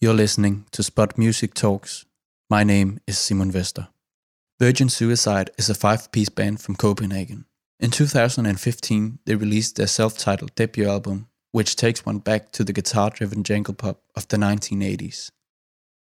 [0.00, 2.04] You're listening to Spot Music Talks.
[2.48, 3.88] My name is Simon Vester.
[4.60, 7.46] Virgin Suicide is a five piece band from Copenhagen.
[7.80, 12.72] In 2015, they released their self titled debut album, which takes one back to the
[12.72, 15.32] guitar driven jangle pop of the 1980s.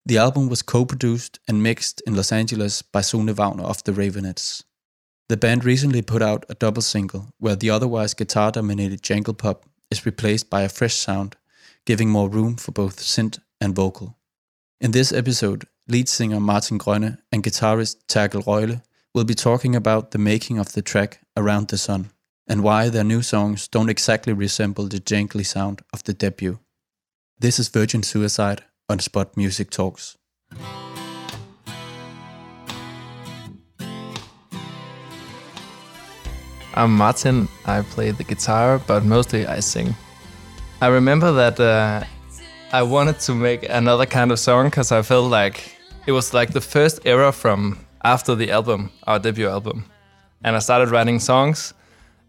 [0.06, 3.90] The album was co produced and mixed in Los Angeles by Sune Wagner of the
[3.90, 4.62] Raveonettes.
[5.28, 9.64] The band recently put out a double single where the otherwise guitar dominated jangle pop
[9.90, 11.34] is replaced by a fresh sound,
[11.84, 14.16] giving more room for both synth and vocal.
[14.80, 18.82] In this episode, lead singer Martin Grønne and guitarist Terkel Roile
[19.14, 22.10] will be talking about the making of the track Around the Sun
[22.48, 26.58] and why their new songs don't exactly resemble the jangly sound of the debut.
[27.38, 30.16] This is Virgin Suicide on Spot Music Talks.
[36.74, 37.48] I'm Martin.
[37.66, 39.94] I play the guitar, but mostly I sing.
[40.80, 42.04] I remember that uh,
[42.74, 45.76] I wanted to make another kind of song because I felt like
[46.06, 49.84] it was like the first era from after the album, our debut album.
[50.42, 51.74] And I started writing songs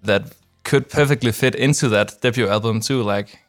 [0.03, 3.03] that could perfectly fit into that debut album too.
[3.03, 3.40] Like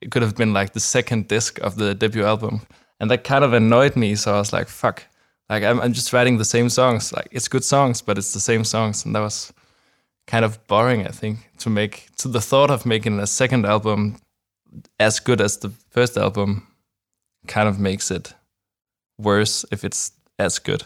[0.00, 2.60] it could have been like the second disc of the debut album.
[3.00, 4.14] And that kind of annoyed me.
[4.14, 5.02] So I was like, fuck.
[5.50, 7.12] Like I'm, I'm just writing the same songs.
[7.12, 9.04] Like it's good songs, but it's the same songs.
[9.04, 9.52] And that was
[10.28, 14.18] kind of boring, I think, to make to the thought of making a second album
[14.98, 16.66] as good as the first album
[17.46, 18.34] kind of makes it
[19.18, 20.84] worse if it's as good.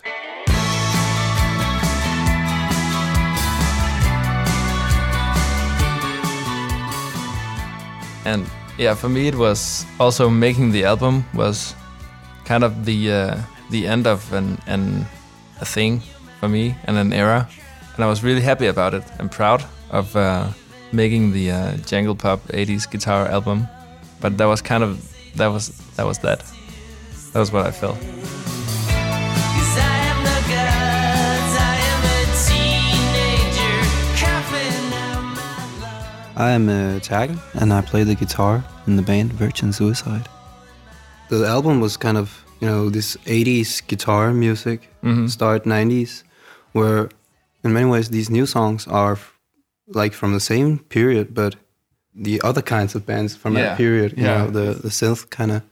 [8.24, 8.47] And
[8.78, 11.75] yeah, for me it was also making the album was
[12.44, 13.38] kind of the uh,
[13.70, 15.06] the end of an, an
[15.60, 16.02] a thing
[16.38, 17.48] for me and an era,
[17.94, 20.48] and I was really happy about it and proud of uh,
[20.92, 23.69] making the uh, Jangle Pop 80s guitar album.
[24.20, 24.98] But that was kind of
[25.36, 26.44] that was that was that.
[27.32, 27.98] That was what I felt.
[36.36, 40.26] I am a Terkel, and I play the guitar in the band Virgin Suicide.
[41.28, 45.28] The album was kind of, you know, this 80s guitar music, Mhm.
[45.28, 46.25] start 90s,
[46.72, 47.10] where
[47.62, 49.19] in many ways these new songs are
[49.88, 51.56] like from the same period, but
[52.15, 54.38] the other kinds of bands from Yeah, that period, you yeah.
[54.38, 55.62] know, the, the synth kind of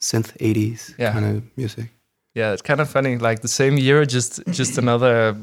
[0.00, 1.12] synth 80s Yeah.
[1.12, 1.86] kind of music.
[2.34, 3.18] Yeah, it's kind of funny.
[3.18, 5.36] Like the same year, just just another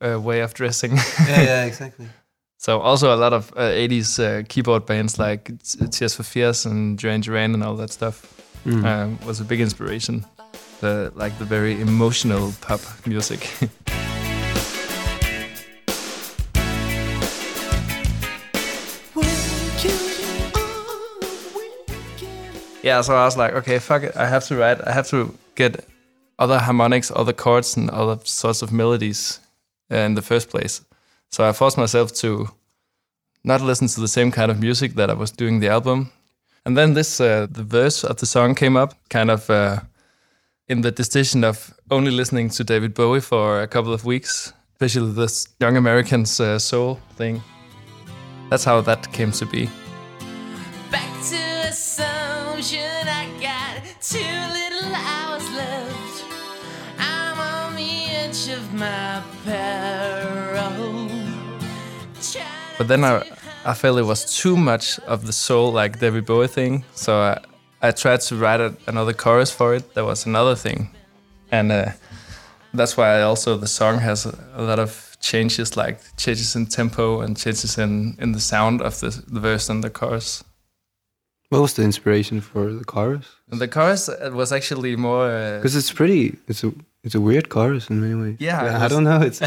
[0.00, 0.92] uh, way of dressing.
[1.28, 2.06] Yeah, yeah, exactly.
[2.58, 5.50] so also a lot of uh, 80s uh, keyboard bands like
[5.90, 8.34] Tears for Fears and Duran Duran and all that stuff
[8.66, 8.84] Mm.
[8.84, 10.24] um, was a big inspiration.
[10.80, 13.40] The like the very emotional pop music.
[22.88, 24.16] yeah, so I was like, okay, fuck it.
[24.16, 24.80] I have to write.
[24.86, 25.84] I have to get
[26.38, 29.40] other harmonics, other chords, and other sorts of melodies
[29.90, 30.80] uh, in the first place.
[31.30, 32.48] So I forced myself to
[33.44, 36.10] not listen to the same kind of music that I was doing the album.
[36.64, 39.80] And then this, uh, the verse of the song came up, kind of uh,
[40.68, 45.12] in the decision of only listening to David Bowie for a couple of weeks, especially
[45.12, 47.42] this Young Americans uh, soul thing.
[48.50, 49.68] That's how that came to be.
[58.78, 61.08] My peril.
[62.78, 63.24] But then I,
[63.64, 66.84] I felt it was too much of the soul, like David Bowie thing.
[66.94, 67.40] So I,
[67.82, 69.94] I tried to write a, another chorus for it.
[69.94, 70.90] That was another thing,
[71.50, 71.90] and uh,
[72.72, 77.20] that's why also the song has a, a lot of changes, like changes in tempo
[77.20, 80.44] and changes in, in the sound of the, the verse and the chorus.
[81.50, 83.26] What was the inspiration for the chorus?
[83.50, 85.30] And the chorus uh, was actually more.
[85.30, 86.72] Uh, Because it's pretty, it's a
[87.04, 88.36] it's a weird chorus in many ways.
[88.40, 89.20] Yeah, it I don't know.
[89.22, 89.40] It's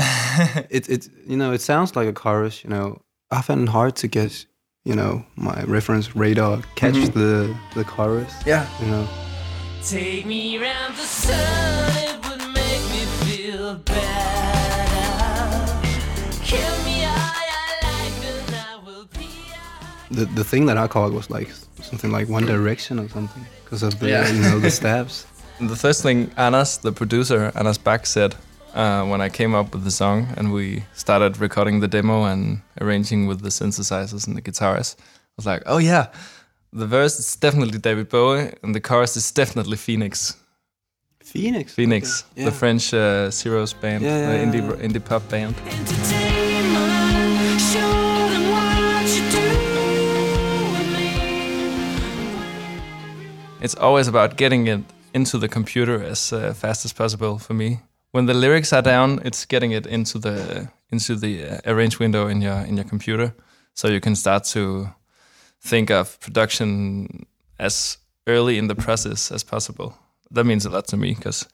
[0.69, 2.63] it's it you know it sounds like a chorus.
[2.63, 4.45] You know, I found it hard to get
[4.85, 7.19] you know my reference radar catch mm-hmm.
[7.19, 8.33] the the chorus.
[8.45, 9.07] yeah, You know,
[9.83, 13.97] Take me round the sun, it would make me feel better.
[16.43, 19.27] Kill me all you like, and I will be
[20.09, 21.49] the the thing that I called was like
[21.81, 22.47] something like One mm.
[22.47, 24.31] Direction or something because of the Yeah.
[24.31, 25.25] you know the stabs.
[25.59, 28.35] The first thing Anas, the producer, Anas Back said
[28.73, 32.61] uh, when I came up with the song and we started recording the demo and
[32.79, 35.03] arranging with the synthesizers and the guitars, I
[35.37, 36.07] was like, oh yeah,
[36.73, 40.35] the verse is definitely David Bowie and the chorus is definitely Phoenix.
[41.23, 41.73] Phoenix.
[41.75, 42.51] Phoenix, Okay, the.
[42.51, 44.87] French uh, Zeros band, Yeah, yeah, uh, indie, yeah, yeah.
[44.87, 45.55] indie pop band.
[45.67, 47.79] Entertainment, show
[48.33, 49.47] them what you do
[50.73, 51.11] with me.
[53.61, 54.81] It's always about getting it
[55.13, 57.79] into the computer as uh, fast as possible for me.
[58.11, 62.27] When the lyrics are down, it's getting it into the into the uh, arrange window
[62.27, 63.33] in your in your computer,
[63.73, 64.89] so you can start to
[65.61, 67.25] think of production
[67.59, 67.97] as
[68.27, 69.93] early in the process as possible.
[70.31, 71.47] That means a lot to me because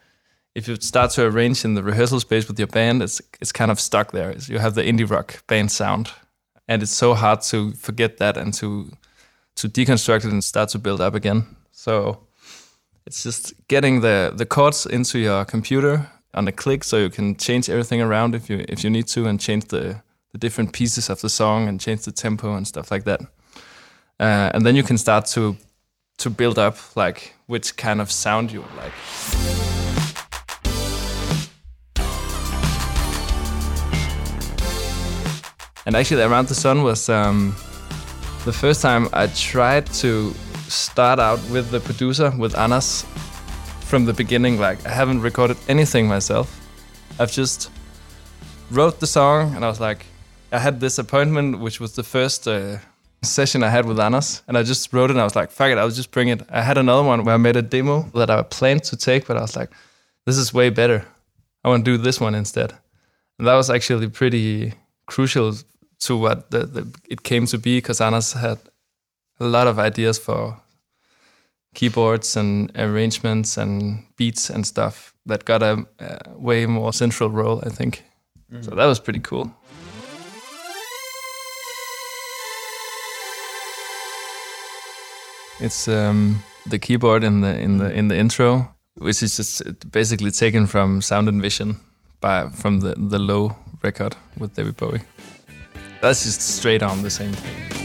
[0.56, 3.72] if you start to arrange in the rehearsal space with your band, it's it's kind
[3.72, 4.36] of stuck there.
[4.48, 6.12] You have the indie rock band sound,
[6.68, 8.92] and it's so hard to forget that and to
[9.56, 11.46] to deconstruct it and start to build up again.
[11.72, 12.27] So
[13.08, 17.36] it's just getting the the chords into your computer on a click, so you can
[17.38, 20.02] change everything around if you if you need to, and change the
[20.34, 23.22] the different pieces of the song and change the tempo and stuff like that.
[24.20, 25.56] Uh, and then you can start to
[26.18, 28.94] to build up like which kind of sound you would like.
[35.86, 37.56] And actually, Around the Sun was um,
[38.44, 40.34] the first time I tried to
[40.70, 43.06] start out with the producer, with Anas,
[43.82, 44.60] from the beginning.
[44.60, 46.48] Like, I haven't recorded anything myself.
[47.20, 47.72] I've just
[48.72, 50.06] wrote the song, and I was like,
[50.52, 52.78] I had this appointment, which was the first uh,
[53.22, 55.72] session I had with Anas, and I just wrote it, and I was like, fuck
[55.72, 56.42] it, I'll just bring it.
[56.50, 59.38] I had another one where I made a demo that I planned to take, but
[59.38, 59.72] I was like,
[60.26, 61.06] this is way better.
[61.64, 62.74] I want to do this one instead.
[63.40, 64.74] And that was actually pretty
[65.06, 65.54] crucial
[66.00, 68.60] to what the, the, it came to be because Anas had
[69.40, 70.60] a lot of ideas for
[71.76, 77.62] keyboards and arrangements and beats and stuff that got a, a way more central role,
[77.66, 78.04] I think.
[78.62, 79.52] So that was pretty cool.
[85.60, 90.32] It's um, the keyboard in the in the in the intro, which is just basically
[90.32, 91.78] taken from Sound and Vision
[92.22, 95.02] by from the the Low record with David Bowie.
[96.02, 97.77] That's just straight on the same thing.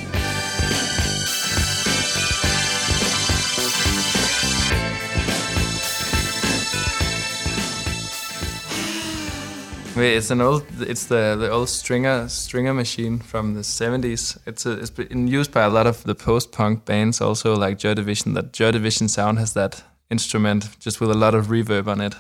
[9.94, 10.64] It's an old.
[10.80, 14.38] It's the the old stringer stringer machine from the seventies.
[14.46, 17.76] It's a, it's been used by a lot of the post punk bands, also like
[17.76, 18.32] Joy Division.
[18.32, 22.14] That Joy Division sound has that instrument just with a lot of reverb on it.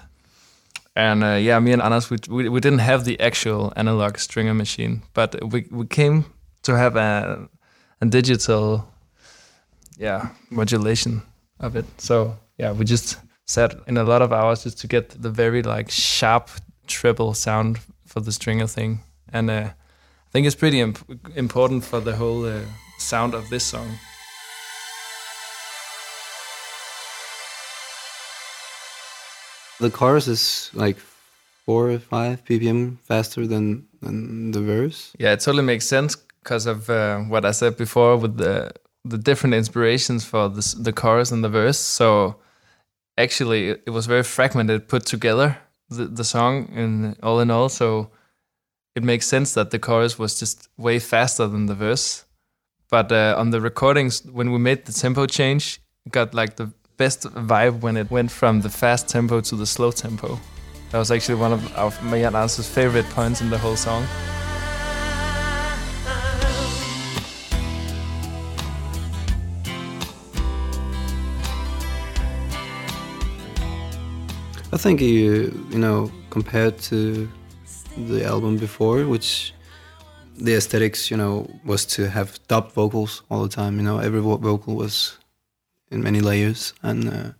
[0.94, 4.54] And uh, yeah, me and Anas, we, we we didn't have the actual analog stringer
[4.54, 6.24] machine, but we we came
[6.62, 7.48] to have a
[8.02, 8.86] a digital,
[9.96, 11.22] yeah, modulation
[11.58, 11.86] of it.
[11.96, 15.62] So yeah, we just sat in a lot of hours just to get the very
[15.62, 16.50] like sharp
[16.92, 19.00] treble sound for the stringer thing,
[19.32, 21.04] and uh, I think it's pretty imp-
[21.34, 22.60] important for the whole uh,
[22.98, 23.88] sound of this song.
[29.80, 30.96] The chorus is like
[31.66, 35.12] four or five bpm faster than than the verse.
[35.18, 38.72] Yeah, it totally makes sense because of uh, what I said before with the
[39.04, 41.78] the different inspirations for the the chorus and the verse.
[41.78, 42.36] So
[43.16, 45.56] actually, it was very fragmented, put together
[45.96, 47.68] the the song and all in all.
[47.68, 48.10] So
[48.94, 52.24] it makes sense that the chorus was just way faster than the verse.
[52.90, 55.80] But uh, on the recordings, when we made the tempo change,
[56.10, 59.92] got like the best vibe when it went from the fast tempo to the slow
[59.92, 60.38] tempo.
[60.90, 64.06] That was actually one of and Ans's favorite points in the whole song.
[74.72, 77.28] I think you you know compared to
[78.08, 79.52] the album before, which
[80.36, 83.76] the aesthetics you know was to have dubbed vocals all the time.
[83.76, 85.18] You know, every vocal was
[85.90, 87.30] in many layers, and uh,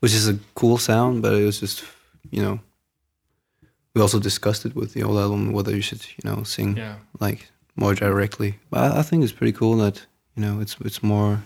[0.00, 1.84] which is a cool sound, but it was just
[2.30, 2.58] you know.
[3.94, 6.94] We also discussed it with the old album whether you should you know sing Yeah.
[7.20, 8.54] like more directly.
[8.70, 11.42] But I, I think it's pretty cool that you know it's it's more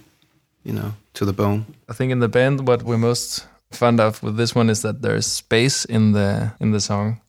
[0.65, 1.65] you know to the bone.
[1.89, 5.03] I think in the band, what we're most fond of with this one is that
[5.03, 7.21] there's space in the in the song.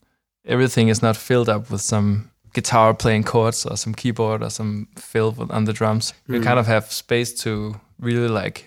[0.45, 4.87] Everything is not filled up with some guitar playing chords or some keyboard or some
[4.95, 6.13] fill with, on the drums.
[6.27, 6.43] We Mm.
[6.43, 8.65] kind of have space to really like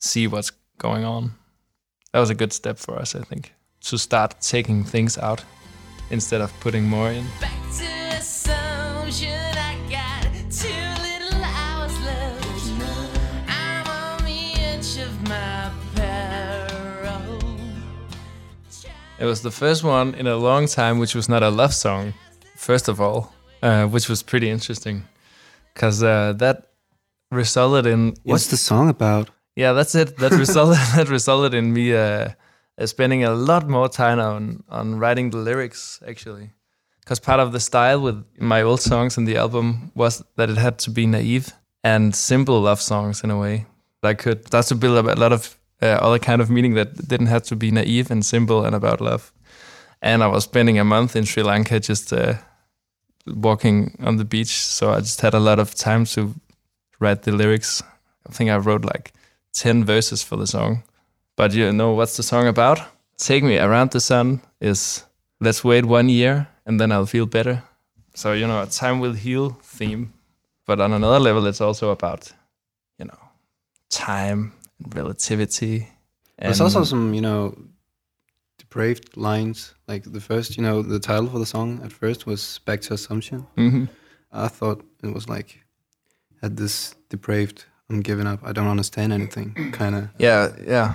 [0.00, 1.32] see what's going on.
[2.12, 3.52] That was a good step for us, I think,
[3.88, 5.42] to start taking things out
[6.10, 7.24] instead of putting more in.
[19.24, 22.12] It was the first one in a long time, which was not a love song,
[22.56, 25.02] first of all, uh, which was pretty interesting,
[25.72, 26.66] because uh, that
[27.30, 29.30] resulted in, in- What's the song about?
[29.56, 30.18] yeah, that's it.
[30.18, 32.32] That resulted that resulted in me uh,
[32.78, 36.50] uh, spending a lot more time on on writing the lyrics actually,
[37.00, 40.58] because part of the style with my old songs and the album was that it
[40.58, 41.46] had to be naive
[41.82, 43.64] and simple love songs in a way.
[44.02, 47.08] I could start to build up a lot of uh, other kind of meaning that
[47.08, 49.32] didn't have to be naive and simple and about love.
[50.02, 52.34] And I was spending a month in Sri Lanka just uh,
[53.26, 56.34] walking on the beach, so I just had a lot of time to
[57.00, 57.82] write the lyrics.
[58.28, 59.12] I think I wrote like
[59.52, 60.82] ten verses for the song.
[61.36, 62.80] But you know what's the song about?
[63.16, 65.04] Take Me Around the Sun is
[65.40, 67.62] let's wait one year and then I'll feel better.
[68.14, 70.12] So, you know, a time will heal theme.
[70.66, 72.32] But on another level, it's also about,
[72.98, 73.18] you know,
[73.90, 74.52] time
[74.82, 75.88] and relativity.
[76.38, 77.54] There's and- also some, you know,
[78.58, 79.74] depraved lines.
[79.88, 82.94] Like the first, you know, the title for the song at first was Back to
[82.94, 83.46] Assumption.
[83.56, 83.88] Mhm.
[84.32, 85.60] I thought it was like
[86.42, 90.08] had this depraved, I'm giving up, I don't understand anything kind of.
[90.18, 90.94] Yeah, yeah.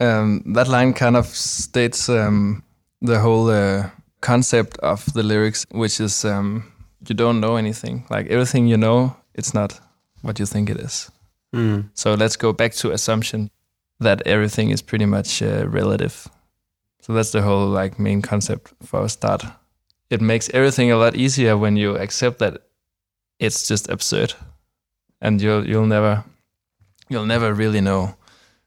[0.00, 2.62] Um, that line kind of states um,
[3.02, 6.64] the whole uh, concept of the lyrics, which is um,
[7.08, 8.04] you don't know anything.
[8.10, 9.80] Like everything you know, it's not
[10.22, 11.10] what you think it is.
[11.54, 11.90] Mm.
[11.94, 13.50] So let's go back to assumption
[14.00, 16.28] that everything is pretty much uh, relative.
[17.00, 19.44] So that's the whole like main concept for a start.
[20.10, 22.62] It makes everything a lot easier when you accept that
[23.38, 24.34] it's just absurd,
[25.20, 26.24] and you'll you'll never
[27.08, 28.16] you'll never really know.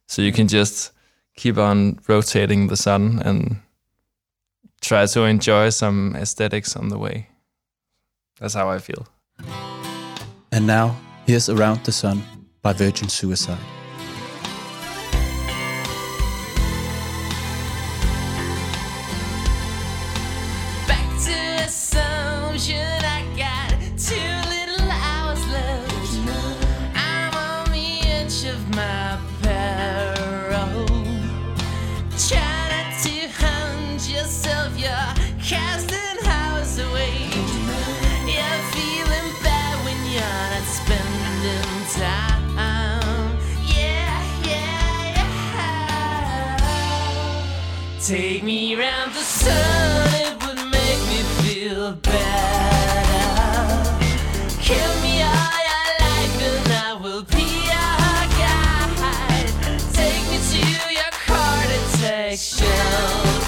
[0.08, 0.92] So you can just
[1.36, 3.58] keep on rotating the sun and
[4.82, 7.28] try to enjoy some aesthetics on the way.
[8.40, 9.08] That's how I feel.
[10.52, 12.24] And now, here's Around the Sun
[12.62, 13.81] by Virgin Suicide.
[63.02, 63.41] Shelter.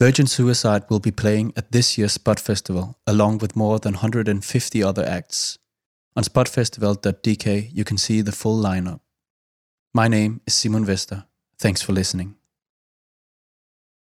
[0.00, 4.82] Virgin Suicide will be playing at this year's Spot Festival, along with more than 150
[4.82, 5.58] other acts.
[6.16, 9.00] On spotfestival.dk, you can see the full lineup.
[9.94, 11.24] My name is Simon Vester.
[11.58, 12.37] Thanks for listening.